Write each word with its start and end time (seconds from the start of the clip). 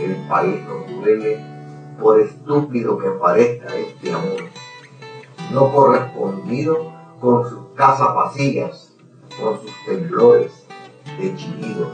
el 0.00 0.16
país 0.28 0.62
nos 0.66 0.88
duele 0.88 1.38
por 2.00 2.20
estúpido 2.20 2.98
que 2.98 3.10
parezca 3.10 3.76
este 3.76 4.12
amor, 4.12 4.44
no 5.52 5.72
correspondido 5.72 6.92
con 7.20 7.48
sus 7.48 7.60
casas 7.74 8.14
vacías, 8.14 8.96
con 9.38 9.60
sus 9.60 9.72
temblores 9.86 10.66
de 11.18 11.36
chillidos. 11.36 11.92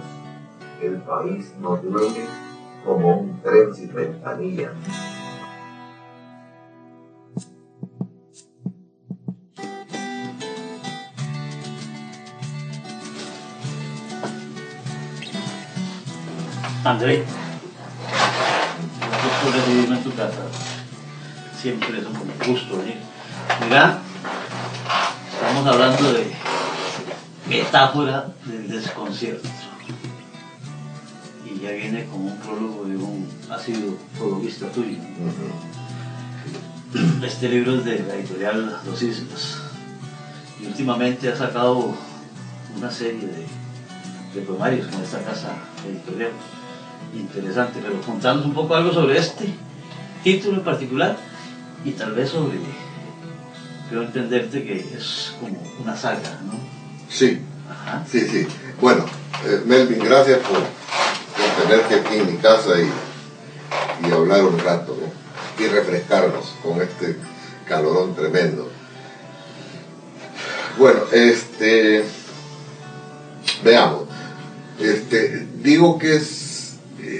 El 0.80 1.02
país 1.02 1.52
nos 1.60 1.82
duele 1.82 2.26
como 2.84 3.20
un 3.20 3.42
tren 3.42 3.74
sin 3.74 3.92
ventanilla. 3.92 4.72
André, 16.84 17.24
recibirme 19.50 19.96
en 19.96 20.04
tu 20.04 20.14
casa. 20.14 20.42
Siempre 21.60 21.98
es 21.98 22.06
un 22.06 22.52
gusto 22.52 22.78
venir. 22.78 22.98
Mira, 23.64 23.98
estamos 25.32 25.66
hablando 25.66 26.12
de 26.12 26.32
metáfora 27.48 28.28
del 28.44 28.68
desconcierto. 28.68 29.48
Y 31.44 31.60
ya 31.60 31.70
viene 31.70 32.06
como 32.06 32.26
un 32.26 32.38
prólogo 32.38 32.84
de 32.84 32.96
un 32.96 33.28
ácido 33.50 33.96
prologuista 34.18 34.66
tuyo. 34.68 34.98
Este 37.24 37.48
libro 37.48 37.76
es 37.76 37.84
de 37.84 37.98
la 38.00 38.14
editorial 38.14 38.80
Los 38.86 39.02
Islas. 39.02 39.58
Y 40.60 40.66
últimamente 40.66 41.30
ha 41.30 41.36
sacado 41.36 41.94
una 42.76 42.90
serie 42.90 43.26
de, 43.26 43.46
de 44.34 44.46
poemarios 44.46 44.86
con 44.88 45.02
esta 45.02 45.22
casa 45.22 45.54
editorial 45.86 46.30
interesante, 47.14 47.80
pero 47.82 48.00
contanos 48.00 48.44
un 48.44 48.54
poco 48.54 48.74
algo 48.74 48.92
sobre 48.92 49.18
este 49.18 49.46
título 50.22 50.58
en 50.58 50.64
particular 50.64 51.16
y 51.84 51.92
tal 51.92 52.12
vez 52.12 52.30
sobre, 52.30 52.58
quiero 53.88 54.02
entenderte 54.04 54.64
que 54.64 54.80
es 54.96 55.32
como 55.40 55.62
una 55.82 55.96
saga, 55.96 56.40
¿no? 56.44 56.58
Sí, 57.08 57.40
Ajá. 57.70 58.04
sí, 58.10 58.20
sí. 58.26 58.46
Bueno, 58.80 59.04
eh, 59.46 59.62
Melvin, 59.64 60.00
gracias 60.00 60.38
por, 60.40 60.58
por 60.58 61.64
tenerte 61.64 61.94
aquí 61.94 62.16
en 62.16 62.32
mi 62.32 62.38
casa 62.38 62.70
y, 62.80 64.06
y 64.06 64.12
hablar 64.12 64.44
un 64.44 64.58
rato 64.58 64.96
¿no? 65.00 65.64
y 65.64 65.68
refrescarnos 65.68 66.54
con 66.62 66.80
este 66.82 67.16
calorón 67.66 68.14
tremendo. 68.14 68.70
Bueno, 70.78 71.00
este, 71.12 72.04
veamos. 73.64 74.04
Este, 74.78 75.46
digo 75.62 75.98
que 75.98 76.16
es 76.16 76.45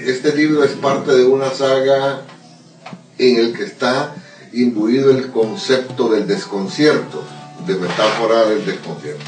este 0.09 0.33
libro 0.35 0.63
es 0.63 0.71
parte 0.71 1.11
de 1.15 1.25
una 1.25 1.49
saga 1.51 2.21
en 3.17 3.37
el 3.37 3.53
que 3.53 3.63
está 3.63 4.15
imbuido 4.53 5.11
el 5.11 5.31
concepto 5.31 6.07
del 6.09 6.27
desconcierto, 6.27 7.23
de 7.65 7.75
metáfora 7.75 8.45
del 8.45 8.65
desconcierto. 8.65 9.25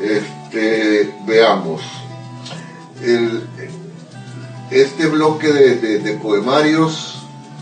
Este, 0.00 1.12
veamos, 1.26 1.82
el- 3.02 3.42
este 4.70 5.06
bloque 5.06 5.48
de, 5.52 6.12
poemarios, 6.22 7.16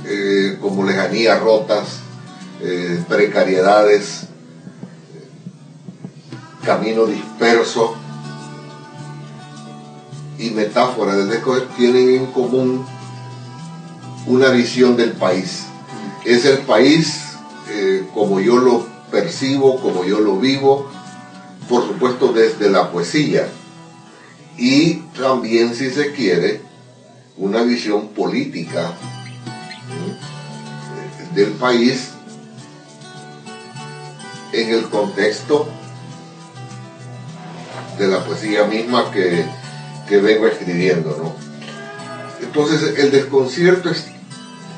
eh, 0.05 0.59
como 0.61 0.84
lejanías 0.84 1.41
rotas, 1.41 2.00
eh, 2.61 3.03
precariedades, 3.09 4.27
camino 6.65 7.06
disperso, 7.06 7.94
y 10.38 10.50
metáfora 10.50 11.16
del 11.16 11.28
desconcierto 11.30 11.74
tienen 11.76 12.10
en 12.10 12.26
común 12.26 12.84
una 14.26 14.50
visión 14.50 14.97
del 14.97 15.12
país. 15.12 15.64
Es 16.24 16.44
el 16.44 16.58
país 16.58 17.22
eh, 17.70 18.06
como 18.14 18.41
yo 18.41 18.58
lo 18.58 18.86
percibo, 19.10 19.80
como 19.80 20.04
yo 20.04 20.20
lo 20.20 20.38
vivo, 20.38 20.91
por 21.69 21.86
supuesto 21.86 22.32
desde 22.32 22.70
la 22.70 22.91
poesía. 22.91 23.48
Y 24.56 24.94
también, 25.19 25.74
si 25.74 25.91
se 25.91 26.12
quiere, 26.12 26.62
una 27.36 27.62
visión 27.62 28.08
política 28.08 28.92
del 31.34 31.50
país 31.53 32.10
en 34.53 34.70
el 34.70 34.84
contexto 34.88 35.68
de 37.98 38.08
la 38.08 38.24
poesía 38.24 38.64
misma 38.64 39.10
que, 39.10 39.44
que 40.09 40.19
vengo 40.19 40.47
escribiendo, 40.47 41.17
¿no? 41.22 41.34
Entonces 42.44 42.99
el 42.99 43.11
desconcierto 43.11 43.91
es- 43.91 44.06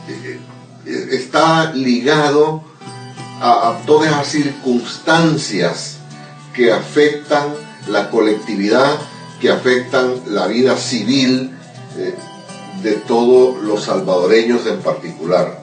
eh, 0.09 0.41
eh, 0.87 1.09
está 1.13 1.73
ligado 1.75 2.63
a, 3.41 3.71
a 3.71 3.79
todas 3.87 4.11
las 4.11 4.27
circunstancias 4.29 5.97
que 6.55 6.73
afectan 6.73 7.55
la 7.89 8.11
colectividad, 8.11 8.97
que 9.41 9.51
afectan 9.51 10.15
la 10.27 10.47
vida 10.47 10.77
civil 10.77 11.53
eh, 11.97 12.15
de 12.83 12.93
todos 12.93 13.63
los 13.63 13.85
salvadoreños 13.85 14.67
en 14.67 14.79
particular. 14.81 15.63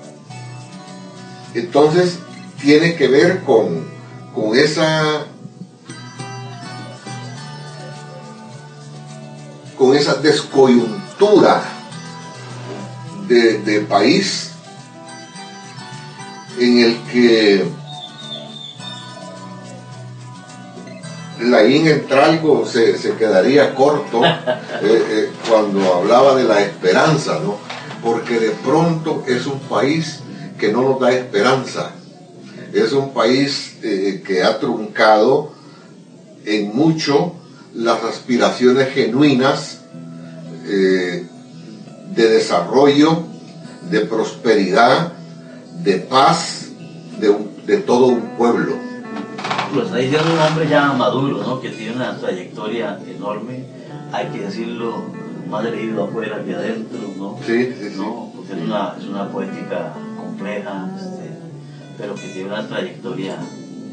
Entonces 1.54 2.20
tiene 2.62 2.96
que 2.96 3.08
ver 3.08 3.42
con, 3.44 3.88
con 4.34 4.58
esa 4.58 5.26
con 9.86 9.96
esa 9.96 10.16
descoyuntura 10.16 11.62
de, 13.28 13.86
país 13.88 14.52
en 16.58 16.80
el 16.80 16.98
que 17.12 17.66
Laín 21.40 21.88
Entralgo 21.88 22.66
se, 22.66 22.98
se 22.98 23.14
quedaría 23.14 23.76
corto 23.76 24.26
eh, 24.26 24.32
eh, 24.82 25.30
cuando 25.48 25.94
hablaba 25.94 26.36
de 26.36 26.46
la 26.46 26.62
esperanza, 26.62 27.40
¿no? 27.44 27.58
Porque 28.04 28.40
de 28.40 28.52
pronto 28.52 29.24
es 29.28 29.46
un 29.46 29.60
país 29.60 30.22
que 30.58 30.72
no 30.72 30.82
nos 30.82 31.00
da 31.00 31.12
esperanza. 31.12 31.92
Es 32.74 32.92
un 32.92 33.14
país 33.14 33.78
eh, 33.84 34.24
que 34.26 34.44
ha 34.44 34.60
truncado 34.60 35.52
en 36.44 36.76
mucho 36.76 37.36
las 37.76 38.04
aspiraciones 38.04 38.94
genuinas 38.94 39.82
eh, 40.68 41.28
de 42.16 42.30
desarrollo, 42.30 43.24
de 43.90 44.00
prosperidad, 44.02 45.12
de 45.84 45.98
paz 45.98 46.68
de, 47.20 47.30
un- 47.30 47.52
de 47.66 47.78
todo 47.78 48.08
un 48.08 48.22
pueblo. 48.38 48.76
Lo 49.74 49.84
está 49.84 49.98
diciendo 49.98 50.34
un 50.34 50.40
hombre 50.40 50.68
ya 50.70 50.94
maduro, 50.94 51.44
¿no? 51.44 51.60
Que 51.60 51.70
tiene 51.70 51.96
una 51.96 52.18
trayectoria 52.18 52.98
enorme, 53.08 53.66
hay 54.12 54.28
que 54.28 54.40
decirlo, 54.42 55.04
más 55.50 55.64
leído 55.66 56.06
afuera 56.06 56.42
que 56.44 56.56
adentro, 56.56 57.00
¿no? 57.18 57.38
Sí, 57.46 57.74
sí, 57.78 57.90
sí. 57.90 57.96
¿no? 57.98 58.32
Porque 58.36 58.54
es 58.54 58.60
una, 58.60 58.96
es 58.98 59.06
una 59.06 59.30
poética 59.30 59.94
compleja, 60.18 60.90
este, 60.96 61.30
pero 61.98 62.16
que 62.16 62.28
tiene 62.30 62.50
una 62.50 62.68
trayectoria 62.68 63.38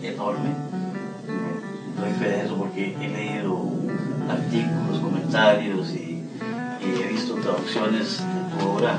enorme. 0.02 0.50
Porque 2.58 2.96
he 3.00 3.08
leído 3.08 3.70
artículos, 4.28 5.00
comentarios 5.00 5.90
y, 5.90 6.22
he 6.80 7.08
visto 7.08 7.34
traducciones 7.34 8.18
de 8.18 8.58
tu 8.58 8.68
obra 8.68 8.98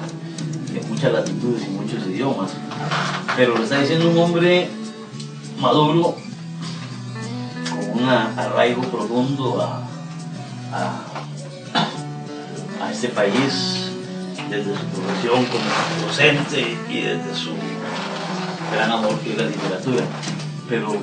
de 0.72 0.82
muchas 0.88 1.12
latitudes 1.12 1.66
y 1.68 1.70
muchos 1.70 2.08
idiomas. 2.08 2.52
Pero 3.36 3.58
lo 3.58 3.64
está 3.64 3.82
diciendo 3.82 4.10
un 4.10 4.18
hombre 4.18 4.70
maduro 5.60 6.16
con 7.70 8.04
un 8.04 8.10
arraigo 8.10 8.82
profundo 8.84 9.62
a 9.62 9.82
este 12.92 13.10
país 13.10 13.84
desde 14.50 14.76
su 14.78 14.86
profesión 14.86 15.46
como 15.46 16.08
docente 16.08 16.78
y 16.90 17.02
desde 17.02 17.36
su 17.36 17.52
gran 18.72 18.92
amor 18.92 19.18
que 19.20 19.32
es 19.32 19.38
la 19.38 19.46
literatura. 19.46 20.04
Pero, 20.70 20.96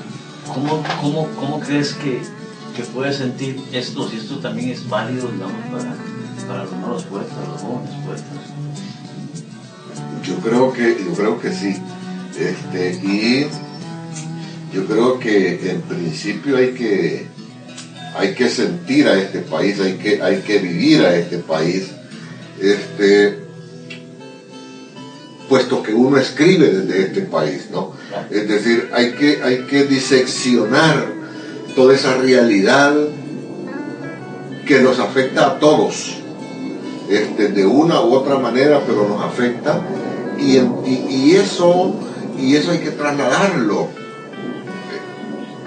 ¿cómo, 0.47 0.83
cómo, 1.01 1.29
cómo 1.39 1.61
crees 1.61 1.95
que, 1.95 2.21
que 2.77 2.83
puedes 2.93 3.17
sentir 3.17 3.61
esto? 3.73 4.09
Si 4.09 4.17
esto 4.17 4.39
también 4.39 4.71
es 4.71 4.89
válido, 4.89 5.29
digamos, 5.29 5.67
para, 5.71 5.97
para 6.47 6.65
los 6.65 6.73
nuevos 6.73 7.05
poetas, 7.05 7.37
los 7.49 7.61
jóvenes 7.61 7.95
poetas. 8.05 8.25
Yo 10.25 10.37
creo 10.37 10.73
que, 10.73 10.97
yo 11.05 11.15
creo 11.15 11.41
que 11.41 11.53
sí. 11.53 11.77
Este, 12.39 13.01
y 13.03 13.47
yo 14.73 14.87
creo 14.87 15.19
que 15.19 15.71
en 15.71 15.83
principio 15.83 16.57
hay 16.57 16.73
que, 16.73 17.27
hay 18.15 18.35
que 18.35 18.49
sentir 18.49 19.09
a 19.09 19.19
este 19.19 19.41
país, 19.41 19.81
hay 19.81 19.95
que, 19.95 20.23
hay 20.23 20.41
que 20.43 20.59
vivir 20.59 21.03
a 21.03 21.17
este 21.17 21.39
país. 21.39 21.91
Este, 22.61 23.50
puesto 25.51 25.83
que 25.83 25.93
uno 25.93 26.17
escribe 26.17 26.69
desde 26.69 27.03
este 27.07 27.23
país, 27.23 27.69
¿no? 27.73 27.93
Es 28.31 28.49
decir, 28.49 28.89
hay 28.95 29.11
que, 29.13 29.43
hay 29.43 29.67
que 29.67 29.83
diseccionar 29.85 31.05
toda 31.75 31.93
esa 31.93 32.17
realidad 32.17 32.95
que 34.65 34.81
nos 34.81 35.01
afecta 35.01 35.47
a 35.47 35.59
todos. 35.59 36.17
este, 37.11 37.49
de 37.49 37.67
una 37.67 38.01
u 38.01 38.15
otra 38.15 38.39
manera, 38.39 38.81
pero 38.87 39.09
nos 39.09 39.21
afecta. 39.23 39.81
Y, 40.39 40.57
y, 40.57 41.07
y 41.11 41.33
eso, 41.35 41.95
y 42.39 42.55
eso 42.55 42.71
hay 42.71 42.79
que 42.79 42.93
trasladarlo 42.93 43.89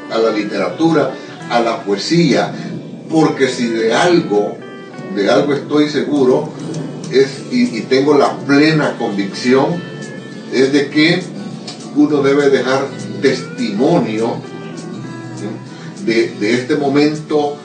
a 0.09 0.18
la 0.18 0.31
literatura, 0.31 1.12
a 1.50 1.59
la 1.59 1.83
poesía, 1.83 2.53
porque 3.12 3.50
si 3.50 3.68
de 3.68 3.94
algo, 3.94 4.57
de 5.15 5.29
algo 5.29 5.53
estoy 5.53 5.89
seguro, 5.89 6.50
y, 7.51 7.81
tengo 7.81 8.18
la 8.18 8.38
plena 8.39 8.98
convicción, 8.98 9.81
es 10.51 10.74
de 10.74 10.89
que 10.89 11.24
uno 11.95 12.21
debe 12.21 12.50
dejar 12.50 12.88
testimonio 13.21 14.38
de, 16.06 16.30
de 16.39 16.54
este 16.54 16.75
momento 16.75 17.57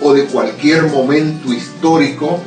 o 0.00 0.14
de 0.14 0.24
cualquier 0.24 0.84
momento 0.84 1.52
histórico 1.52 2.40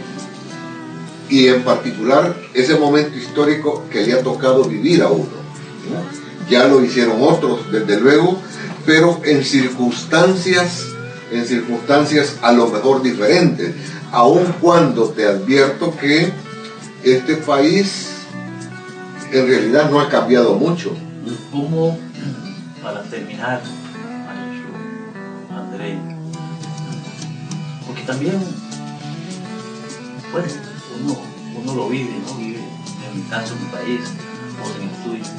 y 1.30 1.48
en 1.48 1.64
particular 1.64 2.36
ese 2.54 2.76
momento 2.76 3.18
histórico 3.18 3.86
que 3.90 4.06
le 4.06 4.14
ha 4.14 4.22
tocado 4.22 4.66
vivir 4.66 5.02
a 5.02 5.08
uno. 5.08 5.26
¿no? 5.26 6.50
Ya 6.50 6.68
lo 6.68 6.84
hicieron 6.84 7.18
otros, 7.22 7.72
desde 7.72 8.00
luego, 8.00 8.38
pero 8.86 9.22
en 9.24 9.44
circunstancias, 9.44 10.88
en 11.32 11.46
circunstancias 11.46 12.38
a 12.42 12.52
lo 12.52 12.68
mejor 12.68 13.02
diferentes, 13.02 13.74
aun 14.12 14.54
cuando 14.60 15.10
te 15.10 15.26
advierto 15.26 15.96
que 15.98 16.32
este 17.04 17.36
país 17.38 18.10
en 19.32 19.48
realidad 19.48 19.90
no 19.90 20.00
ha 20.00 20.10
cambiado 20.10 20.56
mucho. 20.56 20.92
¿Cómo, 21.52 21.98
para 22.84 23.04
terminar, 23.04 23.62
André, 25.50 25.98
porque 27.88 28.02
también, 28.04 28.40
bueno, 30.32 30.48
uno, 31.04 31.18
uno 31.62 31.76
lo 31.76 31.90
vive, 31.90 32.12
¿no? 32.28 32.36
Vive, 32.36 32.60
en 32.60 33.18
mi 33.18 33.30
caso, 33.30 33.54
en 33.54 33.66
mi 33.66 33.72
país, 33.72 34.02
o 34.62 34.82
en 34.82 34.90
el 34.90 35.04
tuyo, 35.04 35.32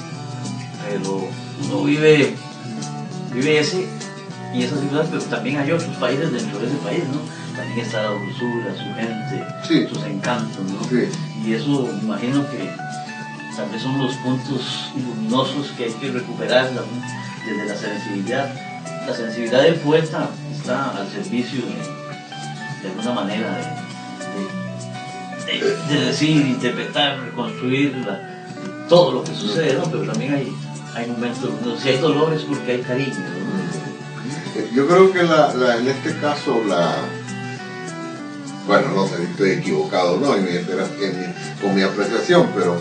pero 0.88 1.28
uno 1.64 1.84
vive, 1.84 2.34
vive 3.34 3.58
ese 3.58 3.86
y 4.54 4.62
esa 4.62 4.76
ciudad, 4.78 5.06
pero 5.10 5.22
también 5.24 5.58
hay 5.58 5.72
otros 5.72 5.96
países 5.96 6.30
dentro 6.32 6.58
de 6.58 6.66
ese 6.66 6.76
país, 6.76 7.04
¿no? 7.08 7.20
También 7.56 7.80
está 7.86 8.02
la 8.02 8.08
dulzura, 8.10 8.74
su 8.76 8.94
gente, 8.94 9.44
Sí. 9.66 9.86
sus 9.88 10.04
encantos, 10.04 10.64
¿no? 10.70 10.84
Sí. 10.84 11.08
Y 11.46 11.54
eso 11.54 11.88
me 11.94 12.02
imagino 12.04 12.48
que 12.50 12.70
tal 13.56 13.68
vez 13.70 13.82
son 13.82 13.98
los 13.98 14.14
puntos 14.16 14.90
luminosos 14.96 15.68
que 15.76 15.84
hay 15.84 15.92
que 15.92 16.10
recuperar 16.10 16.70
¿no? 16.72 16.82
desde 17.46 17.66
la 17.66 17.76
sensibilidad. 17.76 18.54
La 19.06 19.14
sensibilidad 19.14 19.62
del 19.62 19.74
poeta 19.76 20.28
está 20.56 20.90
al 20.96 21.08
servicio 21.10 21.60
de, 21.62 22.82
de 22.82 22.88
alguna 22.94 23.12
manera 23.12 23.56
de, 23.56 25.52
de- 25.52 25.60
de- 25.60 25.76
de 25.98 26.04
decir, 26.06 26.36
interpretar, 26.46 27.18
reconstruir 27.20 27.96
la- 28.06 28.20
todo 28.88 29.12
lo 29.12 29.24
que 29.24 29.34
sucede, 29.34 29.74
¿no? 29.74 29.84
pero 29.90 30.04
también 30.04 30.34
hay, 30.34 30.52
hay 30.94 31.06
momentos, 31.10 31.50
si 31.82 31.88
hay 31.90 31.98
dolor 31.98 32.32
es 32.34 32.42
porque 32.42 32.72
hay 32.72 32.80
cariño. 32.82 33.14
¿no? 33.16 33.41
Yo 34.74 34.86
creo 34.86 35.12
que 35.12 35.22
la, 35.22 35.52
en 35.78 35.88
este 35.88 36.16
caso 36.20 36.62
la 36.66 36.94
bueno 38.66 38.88
no 38.94 39.08
sé 39.08 39.16
si 39.16 39.22
estoy 39.24 39.50
equivocado 39.52 40.18
no 40.18 40.28
con 41.60 41.74
mi 41.74 41.82
apreciación 41.82 42.48
pero 42.54 42.80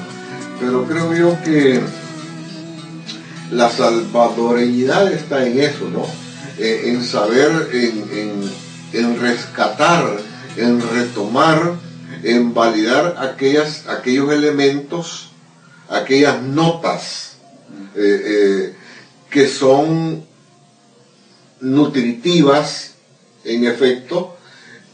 pero 0.60 0.86
creo 0.86 1.12
yo 1.16 1.38
que 1.44 1.82
la 3.52 3.70
salvadoreñidad 3.70 5.12
está 5.12 5.46
en 5.46 5.60
eso 5.60 5.90
no 5.92 6.06
Eh, 6.60 6.92
en 6.92 7.04
saber 7.04 7.70
en, 7.74 7.96
en- 8.20 8.52
en 8.94 9.20
rescatar 9.22 10.06
en 10.58 10.80
retomar 10.92 11.74
en 12.24 12.54
validar 12.54 13.16
aquellas 13.20 13.88
aquellos 13.88 14.32
elementos 14.32 15.30
aquellas 15.90 16.42
notas 16.44 17.38
eh, 17.96 18.22
eh, 18.34 18.76
que 19.32 19.48
son 19.48 20.26
nutritivas, 21.62 22.92
en 23.44 23.66
efecto, 23.66 24.36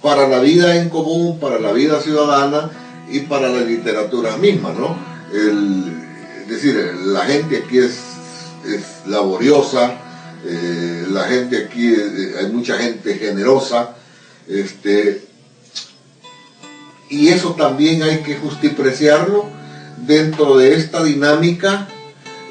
para 0.02 0.28
la 0.28 0.40
vida 0.40 0.75
en 0.75 0.90
común, 0.90 1.40
para 1.40 1.60
la 1.60 1.72
vida 1.72 2.02
ciudadana 2.02 2.72
y 3.10 3.22
para 3.22 3.50
la 3.50 3.62
literatura 3.62 4.38
misma, 4.38 4.72
¿no? 4.74 4.98
El- 5.34 5.94
es 6.44 6.50
decir, 6.50 6.75
la 7.06 7.22
gente 7.25 7.58
aquí 7.66 7.80
es, 7.80 8.00
laboriosa, 9.06 9.94
eh, 10.46 11.06
la 11.10 11.24
gente 11.24 11.58
aquí, 11.58 11.88
eh, 11.88 12.36
hay 12.40 12.52
mucha 12.52 12.78
gente 12.78 13.16
generosa, 13.16 13.96
este, 14.48 15.24
y 17.10 17.30
eso 17.30 17.54
también 17.54 18.04
hay 18.04 18.18
que 18.20 18.36
justipreciarlo 18.36 19.46
dentro 20.06 20.58
de 20.58 20.75
esta 20.75 21.04
dinámica 21.04 21.88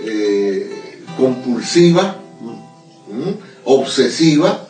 eh, 0.03 1.05
compulsiva. 1.19 2.17
Obsesiva, 3.67 4.67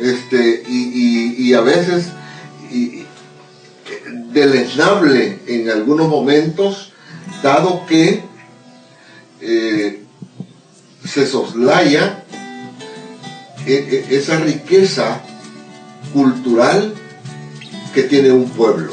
este, 0.00 0.62
y, 0.68 1.34
y- 1.48 1.54
a 1.54 1.60
veces 1.60 2.06
y- 2.70 3.04
deleznable 4.32 5.38
en 5.46 5.70
algunos 5.70 6.08
momentos, 6.08 6.92
dado 7.42 7.86
que 7.86 8.22
eh, 9.40 10.02
se 11.04 11.26
soslaya 11.26 12.24
e- 13.66 13.72
e- 14.10 14.16
esa 14.16 14.38
riqueza 14.38 15.20
cultural 16.12 16.94
que 17.94 18.02
tiene 18.04 18.32
un 18.32 18.48
pueblo. 18.50 18.92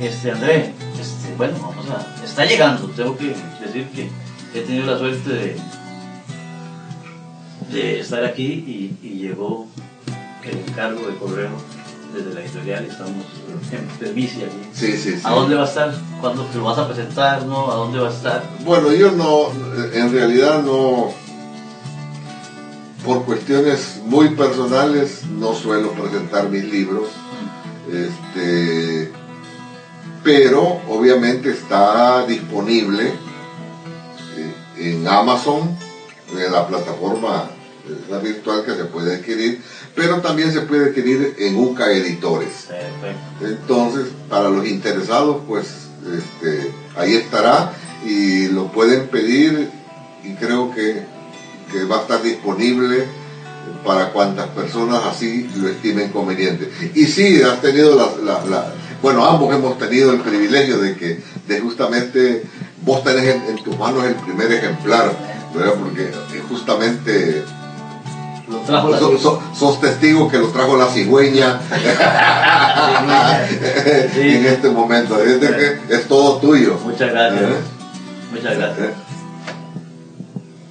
Este, 0.00 0.30
André, 0.30 0.72
este, 1.00 1.34
bueno, 1.36 1.58
vamos 1.60 1.86
a. 1.90 2.24
Está 2.24 2.44
llegando, 2.44 2.86
tengo 2.90 3.16
que 3.16 3.34
decir 3.64 3.88
que 3.94 4.10
he 4.54 4.62
tenido 4.62 4.86
la 4.86 4.98
suerte 4.98 5.30
de, 5.30 5.56
de 7.70 8.00
estar 8.00 8.24
aquí 8.24 8.44
y, 9.02 9.06
y 9.06 9.18
llegó 9.18 9.66
el 10.44 10.58
encargo 10.58 11.06
de 11.06 11.16
correo 11.16 11.50
desde 12.16 12.34
la 12.34 12.40
editorial 12.40 12.84
estamos 12.84 13.24
en 13.72 13.86
permiso 13.98 14.38
aquí. 14.38 14.68
Sí, 14.72 14.96
sí, 14.96 15.12
sí. 15.12 15.20
¿A 15.24 15.32
dónde 15.32 15.54
va 15.54 15.62
a 15.62 15.66
estar? 15.66 15.94
¿Cuándo 16.20 16.44
te 16.44 16.58
lo 16.58 16.64
vas 16.64 16.78
a 16.78 16.86
presentar? 16.86 17.44
¿No? 17.44 17.70
¿A 17.70 17.74
dónde 17.74 17.98
va 17.98 18.08
a 18.08 18.12
estar? 18.12 18.42
Bueno, 18.64 18.92
yo 18.92 19.10
no, 19.12 19.48
en 19.92 20.12
realidad 20.12 20.62
no, 20.62 21.12
por 23.04 23.24
cuestiones 23.24 24.00
muy 24.04 24.30
personales, 24.30 25.24
no 25.26 25.54
suelo 25.54 25.92
presentar 25.92 26.48
mis 26.48 26.64
libros, 26.64 27.08
este, 27.92 29.12
pero 30.22 30.80
obviamente 30.88 31.50
está 31.50 32.26
disponible 32.26 33.12
eh, 34.36 34.54
en 34.78 35.06
Amazon, 35.06 35.76
en 36.36 36.52
la 36.52 36.66
plataforma 36.66 37.50
eh, 37.88 37.96
la 38.10 38.18
virtual 38.18 38.64
que 38.64 38.74
se 38.74 38.84
puede 38.84 39.16
adquirir, 39.16 39.60
pero 39.94 40.20
también 40.20 40.52
se 40.52 40.60
puede 40.62 40.86
adquirir 40.90 41.34
en 41.38 41.56
UCA 41.56 41.90
Editores. 41.92 42.66
Perfecto. 42.68 43.46
Entonces, 43.46 44.06
para 44.28 44.48
los 44.48 44.66
interesados, 44.66 45.42
pues 45.46 45.66
este, 46.06 46.70
ahí 46.96 47.14
estará 47.14 47.72
y 48.04 48.46
lo 48.48 48.70
pueden 48.72 49.08
pedir 49.08 49.70
y 50.24 50.34
creo 50.34 50.72
que, 50.74 51.02
que 51.72 51.84
va 51.84 51.98
a 51.98 52.00
estar 52.02 52.22
disponible 52.22 53.04
para 53.84 54.12
cuantas 54.12 54.48
personas 54.48 55.02
así 55.04 55.48
lo 55.56 55.68
estimen 55.68 56.10
conveniente. 56.10 56.70
Y 56.94 57.06
sí, 57.06 57.40
has 57.42 57.60
tenido 57.60 57.94
la, 57.96 58.06
la- 58.32 58.44
la- 58.46 58.72
bueno, 59.02 59.24
ambos 59.24 59.54
hemos 59.54 59.78
tenido 59.78 60.12
el 60.12 60.20
privilegio 60.20 60.78
de 60.78 60.96
que 60.96 61.20
de 61.46 61.60
justamente 61.60 62.42
vos 62.82 63.04
tenés 63.04 63.34
en, 63.36 63.42
en 63.56 63.62
tus 63.62 63.76
manos 63.78 64.04
el 64.04 64.14
primer 64.14 64.50
ejemplar, 64.52 65.12
¿verdad? 65.54 65.74
Porque 65.74 66.10
justamente 66.48 67.44
trajo 68.66 68.88
la 68.90 68.98
sos, 68.98 69.20
sos- 69.22 69.38
sos 69.58 69.80
testigo 69.80 70.28
que 70.28 70.38
lo 70.38 70.48
trajo 70.48 70.76
la 70.76 70.86
cigüeña 70.86 71.58
Sí. 74.14 74.20
en 74.36 74.46
este 74.46 74.68
momento. 74.70 75.22
Es, 75.22 75.40
de 75.40 75.48
que 75.48 75.94
es 75.94 76.06
todo 76.08 76.36
tuyo. 76.38 76.78
Muchas 76.84 77.10
gracias. 77.10 77.42
Eh. 77.42 77.56
Muchas 78.32 78.56
gracias. 78.58 78.88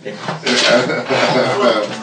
Eh. 0.06 0.14